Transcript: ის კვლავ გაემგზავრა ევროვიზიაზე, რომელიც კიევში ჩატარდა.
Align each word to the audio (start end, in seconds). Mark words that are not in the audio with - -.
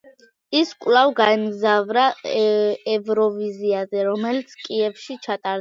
ის 0.59 0.71
კვლავ 0.85 1.11
გაემგზავრა 1.19 2.07
ევროვიზიაზე, 2.95 4.05
რომელიც 4.11 4.59
კიევში 4.65 5.23
ჩატარდა. 5.25 5.49